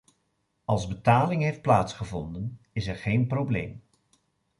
Als 0.65 0.87
betaling 0.87 1.41
heeft 1.43 1.61
plaatsgevonden, 1.61 2.59
is 2.71 2.87
er 2.87 2.95
geen 2.95 3.27
probleem. 3.27 3.81